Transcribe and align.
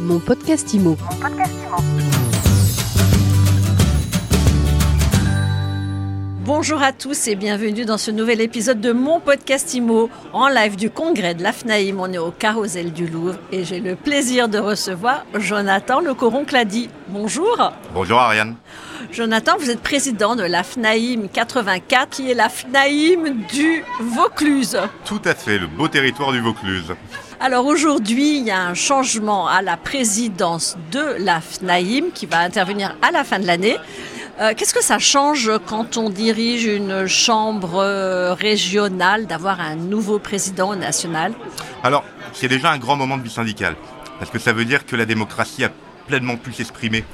Mon 0.00 0.18
podcast 0.18 0.72
IMO. 0.72 0.96
Bonjour 6.52 6.82
à 6.82 6.92
tous 6.92 7.28
et 7.28 7.36
bienvenue 7.36 7.84
dans 7.84 7.96
ce 7.96 8.10
nouvel 8.10 8.40
épisode 8.40 8.80
de 8.80 8.90
mon 8.90 9.20
podcast 9.20 9.72
IMO 9.72 10.10
en 10.32 10.48
live 10.48 10.74
du 10.74 10.90
congrès 10.90 11.32
de 11.32 11.44
l'AFNAIM. 11.44 12.00
On 12.00 12.12
est 12.12 12.18
au 12.18 12.32
Carrousel 12.32 12.92
du 12.92 13.06
Louvre 13.06 13.36
et 13.52 13.62
j'ai 13.62 13.78
le 13.78 13.94
plaisir 13.94 14.48
de 14.48 14.58
recevoir 14.58 15.24
Jonathan 15.34 16.00
Le 16.00 16.12
Coron 16.12 16.44
Clady. 16.44 16.90
Bonjour. 17.06 17.72
Bonjour 17.94 18.18
Ariane. 18.18 18.56
Jonathan, 19.12 19.52
vous 19.60 19.70
êtes 19.70 19.80
président 19.80 20.34
de 20.34 20.42
l'AFNAIM 20.42 21.28
84 21.32 22.08
qui 22.10 22.32
est 22.32 22.34
l'AFNAIM 22.34 23.44
du 23.48 23.84
Vaucluse. 24.00 24.76
Tout 25.04 25.22
à 25.24 25.36
fait, 25.36 25.56
le 25.56 25.68
beau 25.68 25.86
territoire 25.86 26.32
du 26.32 26.40
Vaucluse. 26.40 26.96
Alors 27.38 27.64
aujourd'hui, 27.64 28.38
il 28.38 28.44
y 28.44 28.50
a 28.50 28.60
un 28.60 28.74
changement 28.74 29.46
à 29.46 29.62
la 29.62 29.76
présidence 29.76 30.76
de 30.90 31.24
l'AFNAIM 31.24 32.10
qui 32.12 32.26
va 32.26 32.40
intervenir 32.40 32.96
à 33.02 33.12
la 33.12 33.22
fin 33.22 33.38
de 33.38 33.46
l'année. 33.46 33.78
Euh, 34.40 34.54
Qu'est-ce 34.56 34.72
que 34.72 34.82
ça 34.82 34.98
change 34.98 35.50
quand 35.66 35.98
on 35.98 36.08
dirige 36.08 36.64
une 36.64 37.06
chambre 37.06 37.74
euh, 37.74 38.32
régionale 38.32 39.26
d'avoir 39.26 39.60
un 39.60 39.74
nouveau 39.74 40.18
président 40.18 40.74
national? 40.74 41.34
Alors, 41.84 42.04
c'est 42.32 42.48
déjà 42.48 42.70
un 42.70 42.78
grand 42.78 42.96
moment 42.96 43.18
de 43.18 43.22
vie 43.22 43.30
syndicale, 43.30 43.76
parce 44.18 44.30
que 44.30 44.38
ça 44.38 44.54
veut 44.54 44.64
dire 44.64 44.86
que 44.86 44.96
la 44.96 45.04
démocratie 45.04 45.62
a 45.62 45.70
pleinement 46.06 46.38
pu 46.38 46.54
s'exprimer 46.54 47.04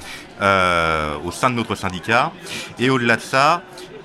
euh, 0.41 1.17
au 1.25 1.31
sein 1.31 1.49
de 1.49 1.55
notre 1.55 1.75
syndicat, 1.75 2.31
et 2.79 2.89
au-delà 2.89 3.17
de 3.17 3.21
ça, 3.21 3.61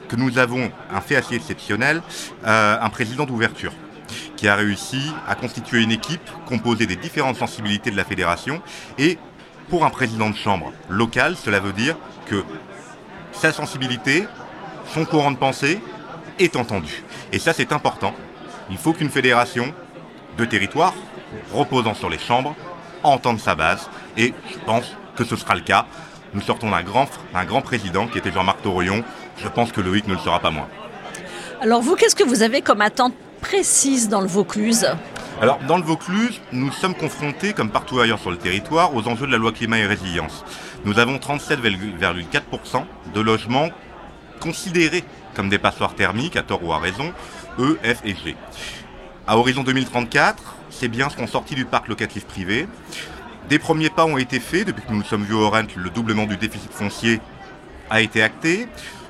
que 0.08 0.16
nous 0.16 0.38
avons 0.38 0.72
un 0.92 1.00
fait 1.00 1.14
assez 1.14 1.36
exceptionnel, 1.36 2.02
un 2.44 2.88
président 2.90 3.24
d'ouverture 3.24 3.72
qui 4.36 4.46
a 4.46 4.56
réussi 4.56 5.00
à 5.26 5.36
constituer 5.36 5.80
une 5.80 5.92
équipe 5.92 6.28
composée 6.44 6.86
des 6.86 6.96
différentes 6.96 7.36
sensibilités 7.36 7.90
de 7.90 7.96
la 7.96 8.04
fédération, 8.04 8.60
et 8.98 9.16
pour 9.70 9.86
un 9.86 9.90
président 9.90 10.28
de 10.28 10.36
chambre 10.36 10.72
local, 10.90 11.36
cela 11.42 11.60
veut 11.60 11.72
dire 11.72 11.96
que 12.26 12.44
sa 13.42 13.52
sensibilité, 13.52 14.28
son 14.94 15.04
courant 15.04 15.32
de 15.32 15.36
pensée 15.36 15.80
est 16.38 16.54
entendu. 16.54 17.02
Et 17.32 17.40
ça, 17.40 17.52
c'est 17.52 17.72
important. 17.72 18.14
Il 18.70 18.76
faut 18.76 18.92
qu'une 18.92 19.10
fédération 19.10 19.74
de 20.38 20.44
territoire, 20.44 20.94
reposant 21.52 21.94
sur 21.94 22.08
les 22.08 22.20
chambres, 22.20 22.54
entende 23.02 23.40
sa 23.40 23.56
base. 23.56 23.90
Et 24.16 24.32
je 24.48 24.58
pense 24.64 24.84
que 25.16 25.24
ce 25.24 25.34
sera 25.34 25.56
le 25.56 25.62
cas. 25.62 25.86
Nous 26.34 26.40
sortons 26.40 26.70
d'un 26.70 26.84
grand, 26.84 27.60
président 27.62 28.06
qui 28.06 28.18
était 28.18 28.30
Jean-Marc 28.30 28.62
Torillon. 28.62 29.02
Je 29.38 29.48
pense 29.48 29.72
que 29.72 29.80
Loïc 29.80 30.06
ne 30.06 30.14
le 30.14 30.20
sera 30.20 30.38
pas 30.38 30.52
moins. 30.52 30.68
Alors 31.60 31.82
vous, 31.82 31.96
qu'est-ce 31.96 32.14
que 32.14 32.24
vous 32.24 32.44
avez 32.44 32.62
comme 32.62 32.80
attente 32.80 33.14
précise 33.40 34.08
dans 34.08 34.20
le 34.20 34.28
Vaucluse? 34.28 34.86
Alors, 35.40 35.58
dans 35.66 35.76
le 35.76 35.82
Vaucluse, 35.82 36.40
nous 36.52 36.70
sommes 36.70 36.94
confrontés, 36.94 37.52
comme 37.52 37.70
partout 37.70 37.98
ailleurs 37.98 38.20
sur 38.20 38.30
le 38.30 38.36
territoire, 38.36 38.94
aux 38.94 39.08
enjeux 39.08 39.26
de 39.26 39.32
la 39.32 39.38
loi 39.38 39.50
climat 39.50 39.78
et 39.78 39.86
résilience. 39.86 40.44
Nous 40.84 40.98
avons 40.98 41.16
37,4% 41.16 42.84
de 43.14 43.20
logements 43.20 43.70
considérés 44.40 45.04
comme 45.34 45.48
des 45.48 45.58
passoires 45.58 45.94
thermiques, 45.94 46.36
à 46.36 46.42
tort 46.42 46.62
ou 46.62 46.72
à 46.72 46.78
raison, 46.78 47.12
E, 47.58 47.78
F 47.82 48.02
et 48.04 48.14
G. 48.14 48.36
À 49.26 49.38
horizon 49.38 49.62
2034, 49.62 50.56
c'est 50.70 50.88
bien 50.88 51.08
ce 51.08 51.16
qu'on 51.16 51.26
sortit 51.26 51.54
du 51.54 51.64
parc 51.64 51.88
locatif 51.88 52.24
privé. 52.24 52.68
Des 53.48 53.58
premiers 53.58 53.90
pas 53.90 54.04
ont 54.04 54.18
été 54.18 54.38
faits 54.38 54.66
depuis 54.66 54.82
que 54.82 54.90
nous 54.90 54.98
nous 54.98 55.04
sommes 55.04 55.24
vus 55.24 55.34
au 55.34 55.50
Rent, 55.50 55.66
le 55.76 55.90
doublement 55.90 56.26
du 56.26 56.36
déficit 56.36 56.72
foncier 56.72 57.20
a 57.90 58.00
été 58.00 58.22
acté. 58.22 58.68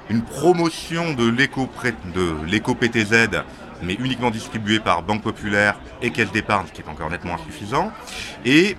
Une 0.09 0.23
promotion 0.23 1.15
de 1.15 1.29
l'éco-PTZ, 1.29 3.43
mais 3.83 3.95
uniquement 3.95 4.31
distribuée 4.31 4.81
par 4.81 5.03
Banque 5.03 5.23
Populaire 5.23 5.79
et 6.01 6.11
Caisse 6.11 6.33
d'épargne, 6.33 6.67
ce 6.69 6.73
qui 6.73 6.83
est 6.83 6.89
encore 6.89 7.11
nettement 7.11 7.35
insuffisant. 7.35 7.93
Et 8.45 8.77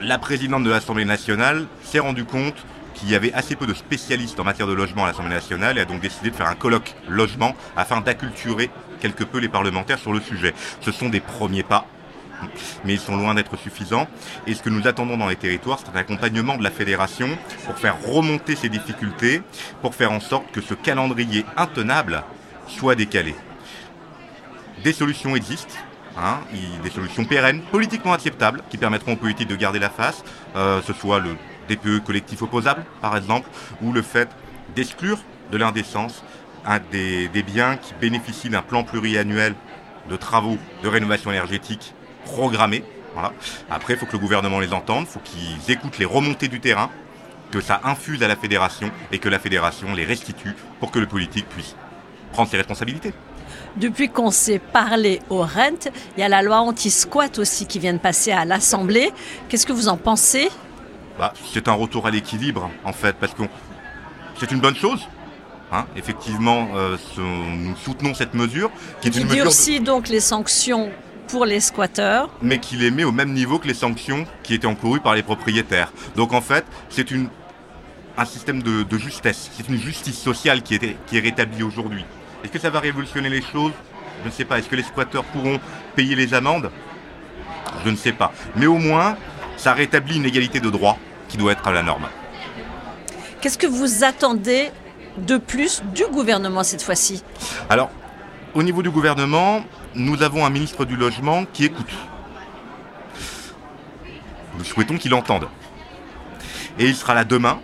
la 0.00 0.18
présidente 0.18 0.64
de 0.64 0.70
l'Assemblée 0.70 1.04
nationale 1.04 1.66
s'est 1.82 2.00
rendue 2.00 2.24
compte 2.24 2.56
qu'il 2.94 3.10
y 3.10 3.14
avait 3.14 3.32
assez 3.32 3.56
peu 3.56 3.66
de 3.66 3.74
spécialistes 3.74 4.40
en 4.40 4.44
matière 4.44 4.66
de 4.66 4.72
logement 4.72 5.04
à 5.04 5.08
l'Assemblée 5.08 5.34
nationale 5.34 5.78
et 5.78 5.82
a 5.82 5.84
donc 5.84 6.00
décidé 6.00 6.30
de 6.30 6.34
faire 6.34 6.48
un 6.48 6.54
colloque 6.54 6.94
logement 7.08 7.54
afin 7.76 8.00
d'acculturer 8.00 8.70
quelque 9.00 9.24
peu 9.24 9.38
les 9.38 9.48
parlementaires 9.48 9.98
sur 9.98 10.12
le 10.12 10.20
sujet. 10.20 10.54
Ce 10.80 10.92
sont 10.92 11.08
des 11.08 11.20
premiers 11.20 11.62
pas, 11.62 11.86
mais 12.84 12.94
ils 12.94 13.00
sont 13.00 13.16
loin 13.16 13.34
d'être 13.34 13.56
suffisants. 13.56 14.08
Et 14.46 14.54
ce 14.54 14.62
que 14.62 14.70
nous 14.70 14.86
attendons 14.86 15.16
dans 15.16 15.28
les 15.28 15.36
territoires, 15.36 15.78
c'est 15.78 15.94
un 15.94 16.00
accompagnement 16.00 16.56
de 16.56 16.62
la 16.62 16.70
fédération 16.70 17.28
pour 17.66 17.78
faire 17.78 17.96
remonter 18.02 18.56
ces 18.56 18.68
difficultés, 18.68 19.42
pour 19.82 19.94
faire 19.94 20.12
en 20.12 20.20
sorte 20.20 20.50
que 20.52 20.60
ce 20.60 20.74
calendrier 20.74 21.44
intenable 21.56 22.22
soit 22.66 22.94
décalé. 22.94 23.34
Des 24.84 24.92
solutions 24.92 25.34
existent, 25.36 25.74
Hein, 26.18 26.40
des 26.82 26.88
solutions 26.88 27.26
pérennes, 27.26 27.60
politiquement 27.70 28.14
acceptables, 28.14 28.62
qui 28.70 28.78
permettront 28.78 29.12
aux 29.12 29.16
politiques 29.16 29.48
de 29.48 29.56
garder 29.56 29.78
la 29.78 29.90
face, 29.90 30.24
euh, 30.56 30.80
ce 30.80 30.94
soit 30.94 31.18
le 31.18 31.36
DPE 31.68 32.02
collectif 32.02 32.40
opposable, 32.40 32.86
par 33.02 33.18
exemple, 33.18 33.50
ou 33.82 33.92
le 33.92 34.00
fait 34.00 34.30
d'exclure 34.74 35.18
de 35.52 35.58
l'indécence 35.58 36.24
des, 36.90 37.28
biens 37.42 37.76
qui 37.76 37.92
bénéficient 38.00 38.48
d'un 38.48 38.62
plan 38.62 38.82
pluriannuel 38.82 39.54
de 40.08 40.16
travaux 40.16 40.56
de 40.82 40.88
rénovation 40.88 41.30
énergétique 41.30 41.92
programmés. 42.24 42.82
Après, 43.70 43.92
il 43.92 43.98
faut 43.98 44.06
que 44.06 44.12
le 44.12 44.18
gouvernement 44.18 44.58
les 44.58 44.72
entende, 44.72 45.04
il 45.06 45.12
faut 45.12 45.20
qu'ils 45.20 45.70
écoutent 45.70 45.98
les 45.98 46.06
remontées 46.06 46.48
du 46.48 46.60
terrain, 46.60 46.90
que 47.50 47.60
ça 47.60 47.82
infuse 47.84 48.22
à 48.22 48.28
la 48.28 48.36
fédération 48.36 48.90
et 49.12 49.18
que 49.18 49.28
la 49.28 49.38
fédération 49.38 49.94
les 49.94 50.04
restitue 50.06 50.54
pour 50.80 50.90
que 50.90 50.98
le 50.98 51.06
politique 51.06 51.48
puisse 51.48 51.76
prendre 52.32 52.50
ses 52.50 52.56
responsabilités. 52.56 53.12
Depuis 53.76 54.08
qu'on 54.08 54.30
s'est 54.30 54.58
parlé 54.58 55.20
au 55.28 55.38
Rent, 55.42 55.90
il 56.16 56.20
y 56.20 56.22
a 56.22 56.28
la 56.28 56.42
loi 56.42 56.60
anti-squat 56.60 57.38
aussi 57.38 57.66
qui 57.66 57.78
vient 57.78 57.92
de 57.92 57.98
passer 57.98 58.32
à 58.32 58.44
l'Assemblée. 58.44 59.10
Qu'est-ce 59.48 59.66
que 59.66 59.72
vous 59.72 59.88
en 59.88 59.96
pensez? 59.98 60.48
Bah, 61.18 61.32
c'est 61.52 61.68
un 61.68 61.72
retour 61.74 62.06
à 62.06 62.10
l'équilibre, 62.10 62.70
en 62.84 62.92
fait, 62.92 63.16
parce 63.16 63.34
que 63.34 63.42
c'est 64.40 64.50
une 64.50 64.60
bonne 64.60 64.76
chose. 64.76 65.06
Hein, 65.72 65.84
effectivement, 65.96 66.68
euh, 66.74 66.96
ce- 67.14 67.20
nous 67.20 67.74
soutenons 67.76 68.14
cette 68.14 68.34
mesure, 68.34 68.70
qui 69.00 69.08
est 69.08 69.10
Qui 69.10 69.18
une 69.20 69.24
mesure, 69.26 69.44
de- 69.44 69.48
durcit 69.50 69.80
donc 69.80 70.08
les 70.08 70.20
sanctions 70.20 70.90
pour 71.28 71.44
les 71.44 71.58
squatteurs. 71.60 72.30
mais 72.40 72.58
qui 72.60 72.76
les 72.76 72.90
met 72.92 73.02
au 73.04 73.10
même 73.12 73.32
niveau 73.32 73.58
que 73.58 73.66
les 73.66 73.74
sanctions 73.74 74.26
qui 74.44 74.54
étaient 74.54 74.66
encourues 74.68 75.00
par 75.00 75.14
les 75.14 75.22
propriétaires. 75.24 75.92
Donc, 76.14 76.32
en 76.32 76.40
fait, 76.40 76.64
c'est 76.88 77.10
une 77.10 77.28
un 78.18 78.24
système 78.24 78.62
de, 78.62 78.82
de 78.82 78.96
justesse, 78.96 79.50
c'est 79.54 79.68
une 79.68 79.76
justice 79.78 80.18
sociale 80.18 80.62
qui 80.62 80.76
est, 80.76 80.96
qui 81.06 81.18
est 81.18 81.20
rétablie 81.20 81.62
aujourd'hui. 81.62 82.02
Est-ce 82.42 82.52
que 82.52 82.58
ça 82.58 82.70
va 82.70 82.80
révolutionner 82.80 83.28
les 83.28 83.42
choses? 83.42 83.72
Je 84.22 84.28
ne 84.28 84.32
sais 84.32 84.44
pas. 84.44 84.58
Est-ce 84.58 84.68
que 84.68 84.76
les 84.76 84.82
squatteurs 84.82 85.24
pourront 85.24 85.60
payer 85.94 86.14
les 86.14 86.34
amendes? 86.34 86.70
Je 87.84 87.90
ne 87.90 87.96
sais 87.96 88.12
pas. 88.12 88.32
Mais 88.56 88.66
au 88.66 88.78
moins, 88.78 89.16
ça 89.56 89.72
rétablit 89.72 90.16
une 90.16 90.26
égalité 90.26 90.60
de 90.60 90.70
droit 90.70 90.98
qui 91.28 91.36
doit 91.36 91.52
être 91.52 91.66
à 91.66 91.72
la 91.72 91.82
norme. 91.82 92.06
Qu'est-ce 93.40 93.58
que 93.58 93.66
vous 93.66 94.04
attendez 94.04 94.70
de 95.18 95.36
plus 95.36 95.82
du 95.94 96.04
gouvernement 96.06 96.62
cette 96.62 96.82
fois-ci? 96.82 97.22
Alors, 97.68 97.90
au 98.54 98.62
niveau 98.62 98.82
du 98.82 98.90
gouvernement, 98.90 99.64
nous 99.94 100.22
avons 100.22 100.44
un 100.44 100.50
ministre 100.50 100.84
du 100.84 100.96
Logement 100.96 101.44
qui 101.52 101.64
écoute. 101.64 101.92
Nous 104.58 104.64
souhaitons 104.64 104.96
qu'il 104.96 105.14
entende. 105.14 105.48
Et 106.78 106.86
il 106.86 106.94
sera 106.94 107.14
là 107.14 107.24
demain. 107.24 107.60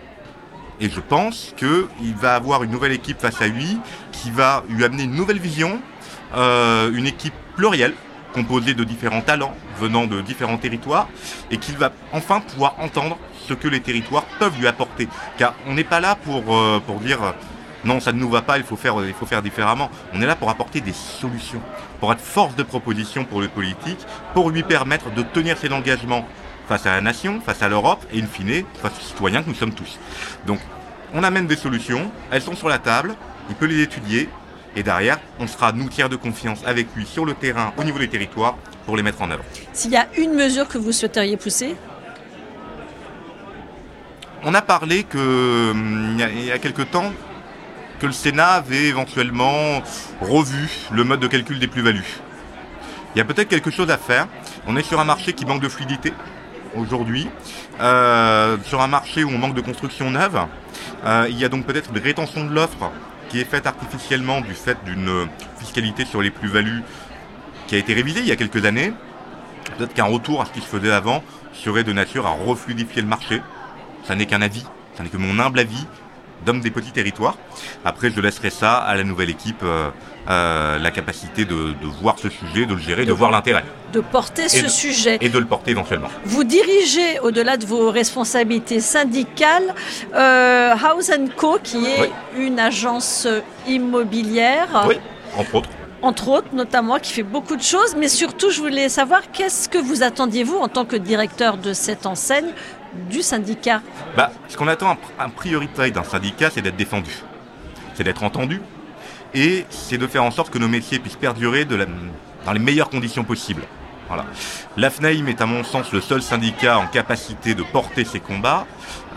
Et 0.79 0.89
je 0.89 0.99
pense 0.99 1.53
qu'il 1.55 2.15
va 2.15 2.35
avoir 2.35 2.63
une 2.63 2.71
nouvelle 2.71 2.91
équipe 2.91 3.19
face 3.19 3.41
à 3.41 3.47
lui 3.47 3.77
qui 4.23 4.31
va 4.31 4.63
lui 4.69 4.85
amener 4.85 5.03
une 5.03 5.15
nouvelle 5.15 5.39
vision, 5.39 5.81
euh, 6.33 6.89
une 6.93 7.07
équipe 7.07 7.33
plurielle 7.57 7.93
composée 8.33 8.73
de 8.73 8.85
différents 8.85 9.21
talents 9.21 9.53
venant 9.79 10.05
de 10.05 10.21
différents 10.21 10.57
territoires 10.57 11.09
et 11.51 11.57
qu'il 11.57 11.77
va 11.77 11.91
enfin 12.13 12.39
pouvoir 12.39 12.75
entendre 12.79 13.17
ce 13.47 13.53
que 13.53 13.67
les 13.67 13.81
territoires 13.81 14.23
peuvent 14.39 14.57
lui 14.57 14.65
apporter. 14.67 15.09
Car 15.37 15.55
on 15.67 15.73
n'est 15.73 15.83
pas 15.83 15.99
là 15.99 16.15
pour, 16.15 16.55
euh, 16.55 16.79
pour 16.79 17.01
dire 17.01 17.21
euh, 17.21 17.31
non, 17.83 17.99
ça 17.99 18.13
ne 18.13 18.19
nous 18.19 18.29
va 18.29 18.41
pas, 18.41 18.57
il 18.57 18.63
faut, 18.63 18.77
faire, 18.77 18.95
il 19.05 19.13
faut 19.13 19.25
faire 19.25 19.41
différemment. 19.41 19.91
On 20.13 20.21
est 20.21 20.25
là 20.25 20.37
pour 20.37 20.49
apporter 20.49 20.79
des 20.79 20.93
solutions, 20.93 21.61
pour 21.99 22.13
être 22.13 22.21
force 22.21 22.55
de 22.55 22.63
proposition 22.63 23.25
pour 23.25 23.41
le 23.41 23.49
politique, 23.49 23.99
pour 24.33 24.51
lui 24.51 24.63
permettre 24.63 25.11
de 25.11 25.21
tenir 25.21 25.57
ses 25.57 25.69
engagements 25.73 26.25
face 26.69 26.85
à 26.85 26.91
la 26.91 27.01
nation, 27.01 27.41
face 27.41 27.61
à 27.61 27.67
l'Europe 27.67 28.05
et 28.13 28.21
in 28.21 28.25
fine 28.25 28.63
face 28.81 28.93
aux 28.97 29.03
citoyens 29.03 29.43
que 29.43 29.49
nous 29.49 29.55
sommes 29.55 29.73
tous. 29.73 29.99
Donc 30.47 30.59
on 31.13 31.23
amène 31.23 31.45
des 31.45 31.57
solutions, 31.57 32.09
elles 32.31 32.41
sont 32.41 32.55
sur 32.55 32.69
la 32.69 32.79
table, 32.79 33.15
il 33.49 33.55
peut 33.55 33.65
les 33.65 33.81
étudier 33.81 34.29
et 34.75 34.83
derrière 34.83 35.19
on 35.39 35.47
sera 35.47 35.71
nous 35.71 35.89
tiers 35.89 36.09
de 36.09 36.15
confiance 36.15 36.61
avec 36.65 36.87
lui 36.95 37.05
sur 37.05 37.25
le 37.25 37.33
terrain, 37.33 37.73
au 37.77 37.83
niveau 37.83 37.99
des 37.99 38.07
territoires, 38.09 38.55
pour 38.85 38.97
les 38.97 39.03
mettre 39.03 39.21
en 39.21 39.31
œuvre. 39.31 39.43
S'il 39.71 39.91
y 39.91 39.97
a 39.97 40.07
une 40.17 40.33
mesure 40.33 40.67
que 40.67 40.77
vous 40.77 40.91
souhaiteriez 40.91 41.37
pousser? 41.37 41.75
On 44.43 44.53
a 44.53 44.61
parlé 44.61 45.03
que 45.03 45.71
hum, 45.71 46.09
il 46.13 46.19
y 46.19 46.23
a- 46.23 46.29
il 46.29 46.45
y 46.45 46.51
a 46.51 46.59
quelque 46.59 46.81
temps 46.81 47.11
que 47.99 48.05
le 48.07 48.11
Sénat 48.11 48.53
avait 48.55 48.85
éventuellement 48.87 49.81
revu 50.19 50.69
le 50.91 51.03
mode 51.05 51.21
de 51.21 51.27
calcul 51.27 51.59
des 51.59 51.67
plus-values. 51.67 52.19
Il 53.15 53.19
y 53.19 53.21
a 53.21 53.25
peut-être 53.25 53.47
quelque 53.47 53.71
chose 53.71 53.89
à 53.89 53.97
faire. 53.97 54.27
On 54.67 54.75
est 54.75 54.83
sur 54.83 54.99
un 54.99 55.05
marché 55.05 55.33
qui 55.33 55.45
manque 55.45 55.61
de 55.61 55.69
fluidité 55.69 56.11
aujourd'hui, 56.75 57.29
euh, 57.79 58.57
sur 58.65 58.81
un 58.81 58.87
marché 58.87 59.23
où 59.23 59.29
on 59.29 59.37
manque 59.37 59.53
de 59.53 59.61
construction 59.61 60.09
neuve. 60.09 60.39
Euh, 61.05 61.27
il 61.29 61.37
y 61.39 61.45
a 61.45 61.49
donc 61.49 61.65
peut-être 61.65 61.91
une 61.95 62.01
rétention 62.01 62.43
de 62.43 62.53
l'offre 62.53 62.91
qui 63.33 63.41
est 63.41 63.45
faite 63.45 63.65
artificiellement 63.65 64.41
du 64.41 64.53
fait 64.53 64.77
d'une 64.85 65.27
fiscalité 65.57 66.05
sur 66.05 66.21
les 66.21 66.29
plus-values 66.29 66.83
qui 67.65 67.73
a 67.73 67.79
été 67.79 67.95
révisée 67.95 68.19
il 68.19 68.27
y 68.27 68.31
a 68.31 68.35
quelques 68.35 68.63
années. 68.63 68.93
Peut-être 69.75 69.95
qu'un 69.95 70.03
retour 70.03 70.39
à 70.39 70.45
ce 70.45 70.51
qui 70.51 70.61
se 70.61 70.67
faisait 70.67 70.91
avant 70.91 71.23
serait 71.51 71.83
de 71.83 71.91
nature 71.91 72.27
à 72.27 72.29
refluidifier 72.29 73.01
le 73.01 73.07
marché. 73.07 73.41
Ça 74.03 74.13
n'est 74.13 74.27
qu'un 74.27 74.43
avis, 74.43 74.63
ça 74.95 75.01
n'est 75.01 75.09
que 75.09 75.17
mon 75.17 75.39
humble 75.39 75.57
avis 75.57 75.83
d'homme 76.45 76.61
des 76.61 76.71
petits 76.71 76.91
territoires. 76.91 77.37
Après, 77.85 78.09
je 78.11 78.19
laisserai 78.21 78.49
ça 78.49 78.73
à 78.75 78.95
la 78.95 79.03
nouvelle 79.03 79.29
équipe, 79.29 79.61
euh, 79.63 79.89
euh, 80.29 80.77
la 80.79 80.91
capacité 80.91 81.45
de, 81.45 81.53
de 81.73 81.87
voir 82.01 82.17
ce 82.19 82.29
sujet, 82.29 82.65
de 82.65 82.73
le 82.73 82.79
gérer, 82.79 83.05
de, 83.05 83.11
voir 83.11 83.31
l'intérêt. 83.31 83.63
De 83.91 83.99
porter 84.01 84.47
ce 84.49 84.63
de- 84.63 84.67
sujet. 84.69 85.17
Et 85.21 85.29
de 85.29 85.37
le 85.39 85.45
porter 85.45 85.71
éventuellement. 85.71 86.09
Vous 86.25 86.43
dirigez, 86.43 87.19
au-delà 87.21 87.57
de 87.57 87.65
vos 87.65 87.91
responsabilités 87.91 88.79
syndicales, 88.79 89.73
euh, 90.15 90.73
House 90.83 91.11
Co, 91.37 91.59
qui 91.63 91.85
est 91.85 92.01
Oui. 92.01 92.09
une 92.37 92.59
agence 92.59 93.27
immobilière, 93.67 94.85
Oui, 94.87 94.95
entre 95.37 95.55
autres. 95.55 95.69
Entre 96.03 96.27
autres 96.27 96.53
notamment, 96.53 96.99
qui 96.99 97.13
fait 97.13 97.23
beaucoup 97.23 97.55
de 97.55 97.63
choses. 97.63 97.95
Mais 97.97 98.07
surtout, 98.07 98.51
je 98.51 98.61
voulais 98.61 98.89
savoir 98.89 99.21
qu'est-ce 99.31 99.67
que 99.67 99.79
vous 99.79 100.03
attendiez, 100.03 100.43
vous, 100.43 100.57
en 100.57 100.67
tant 100.67 100.85
que 100.85 100.95
directeur 100.95 101.57
de 101.57 101.73
cette 101.73 102.05
enseigne, 102.05 102.51
du 103.09 103.23
syndicat? 103.23 103.81
Bah, 104.15 104.31
ce 104.47 104.55
qu'on 104.55 104.67
attend 104.67 104.95
en 105.19 105.29
priorité 105.29 105.89
d'un 105.89 106.03
syndicat, 106.03 106.49
c'est 106.51 106.61
d'être 106.61 106.75
défendu, 106.75 107.11
c'est 107.95 108.03
d'être 108.03 108.23
entendu, 108.23 108.61
et 109.33 109.65
c'est 109.69 109.97
de 109.97 110.05
faire 110.05 110.23
en 110.23 110.29
sorte 110.29 110.51
que 110.51 110.59
nos 110.59 110.67
métiers 110.67 110.99
puissent 110.99 111.15
perdurer 111.15 111.65
dans 111.65 112.53
les 112.53 112.59
meilleures 112.59 112.89
conditions 112.89 113.23
possibles. 113.23 113.63
Voilà. 114.09 114.25
L'AFNAIM 114.77 115.27
est 115.27 115.41
à 115.41 115.45
mon 115.47 115.63
sens 115.63 115.91
le 115.91 116.01
seul 116.01 116.21
syndicat 116.21 116.77
en 116.77 116.85
capacité 116.85 117.55
de 117.55 117.63
porter 117.63 118.05
ces 118.05 118.19
combats, 118.19 118.67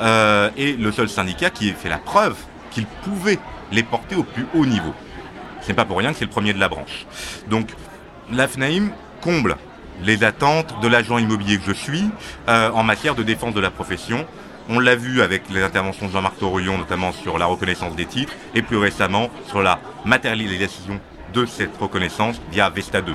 euh, 0.00 0.48
et 0.56 0.72
le 0.72 0.90
seul 0.92 1.08
syndicat 1.08 1.50
qui 1.50 1.68
ait 1.68 1.72
fait 1.72 1.90
la 1.90 1.98
preuve 1.98 2.36
qu'il 2.70 2.86
pouvait 2.86 3.38
les 3.72 3.82
porter 3.82 4.14
au 4.14 4.22
plus 4.22 4.46
haut 4.54 4.64
niveau. 4.64 4.94
Ce 5.66 5.72
n'est 5.72 5.74
pas 5.76 5.84
pour 5.84 5.98
rien 5.98 6.12
que 6.12 6.18
c'est 6.18 6.24
le 6.24 6.30
premier 6.30 6.52
de 6.52 6.60
la 6.60 6.68
branche. 6.68 7.06
Donc, 7.50 7.70
l'AFNAIM 8.30 8.90
comble 9.20 9.56
les 10.04 10.22
attentes 10.22 10.80
de 10.80 10.86
l'agent 10.86 11.18
immobilier 11.18 11.58
que 11.58 11.64
je 11.66 11.72
suis 11.72 12.04
euh, 12.48 12.70
en 12.70 12.84
matière 12.84 13.16
de 13.16 13.24
défense 13.24 13.52
de 13.52 13.58
la 13.60 13.72
profession. 13.72 14.24
On 14.68 14.78
l'a 14.78 14.94
vu 14.94 15.22
avec 15.22 15.42
les 15.50 15.62
interventions 15.64 16.06
de 16.06 16.12
Jean-Marc 16.12 16.38
Torillon, 16.38 16.78
notamment 16.78 17.10
sur 17.12 17.36
la 17.36 17.46
reconnaissance 17.46 17.96
des 17.96 18.06
titres, 18.06 18.32
et 18.54 18.62
plus 18.62 18.76
récemment 18.76 19.28
sur 19.48 19.60
la 19.60 19.80
matérialisation 20.04 21.00
de 21.34 21.46
cette 21.46 21.76
reconnaissance 21.78 22.40
via 22.52 22.70
Vesta 22.70 23.00
2. 23.02 23.12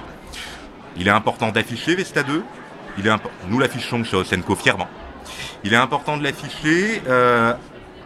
Il 0.97 1.07
est 1.07 1.11
important 1.11 1.51
d'afficher 1.51 1.95
Vesta 1.95 2.23
2. 2.23 2.43
Il 2.97 3.07
est 3.07 3.09
impo- 3.09 3.29
Nous 3.47 3.59
l'affichons 3.59 4.03
chez 4.03 4.17
Osenco 4.17 4.55
fièrement. 4.57 4.89
Il 5.63 5.73
est 5.73 5.77
important 5.77 6.17
de 6.17 6.23
l'afficher 6.23 7.01
euh, 7.07 7.53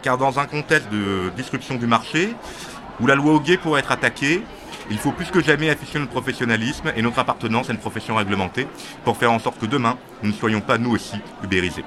car 0.02 0.18
dans 0.18 0.38
un 0.38 0.44
contexte 0.46 0.88
de 0.90 1.30
disruption 1.36 1.74
du 1.74 1.86
marché, 1.88 2.34
où 3.00 3.06
la 3.06 3.14
loi 3.14 3.34
Hoguet 3.34 3.58
pourrait 3.58 3.80
être 3.80 3.92
attaquée, 3.92 4.42
il 4.90 4.98
faut 4.98 5.12
plus 5.12 5.26
que 5.26 5.42
jamais 5.42 5.70
afficher 5.70 5.98
notre 5.98 6.12
professionnalisme 6.12 6.92
et 6.96 7.02
notre 7.02 7.18
appartenance 7.18 7.68
à 7.68 7.72
une 7.72 7.78
profession 7.78 8.16
réglementée 8.16 8.66
pour 9.04 9.16
faire 9.16 9.32
en 9.32 9.38
sorte 9.38 9.58
que 9.58 9.66
demain, 9.66 9.96
nous 10.22 10.30
ne 10.30 10.34
soyons 10.34 10.60
pas 10.60 10.78
nous 10.78 10.92
aussi 10.92 11.16
ubérisés. 11.42 11.84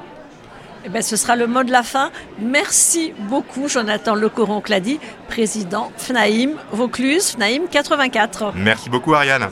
Eh 0.85 0.89
ben, 0.89 1.01
ce 1.01 1.17
sera 1.17 1.35
le 1.35 1.45
mot 1.47 1.63
de 1.63 1.71
la 1.71 1.83
fin. 1.83 2.09
Merci 2.39 3.13
beaucoup, 3.27 3.67
Jonathan 3.67 4.15
Lecoron-Clady, 4.15 4.99
président 5.27 5.91
FNAIM 5.97 6.51
Vaucluse, 6.71 7.31
FNAIM 7.31 7.67
84. 7.69 8.53
Merci 8.55 8.89
beaucoup 8.89 9.13
Ariane. 9.13 9.49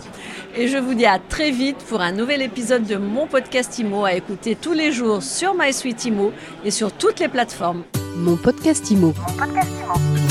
Et 0.55 0.67
je 0.67 0.77
vous 0.77 0.93
dis 0.93 1.05
à 1.05 1.19
très 1.19 1.51
vite 1.51 1.77
pour 1.77 2.01
un 2.01 2.11
nouvel 2.11 2.41
épisode 2.41 2.85
de 2.85 2.95
mon 2.95 3.27
podcast 3.27 3.77
IMO 3.77 4.05
à 4.05 4.13
écouter 4.13 4.55
tous 4.55 4.73
les 4.73 4.91
jours 4.91 5.21
sur 5.21 5.53
MySuite 5.53 6.05
IMO 6.05 6.31
et 6.63 6.71
sur 6.71 6.91
toutes 6.91 7.19
les 7.19 7.27
plateformes. 7.27 7.83
Mon 8.15 8.37
podcast 8.37 8.89
IMO. 8.89 9.13
Mon 9.27 9.33
podcast 9.37 9.69
Imo. 9.83 10.26